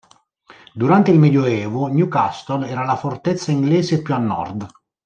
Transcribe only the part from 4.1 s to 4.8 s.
a nord.